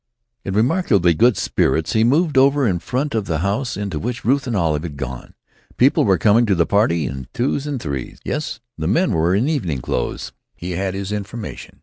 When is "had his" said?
10.71-11.11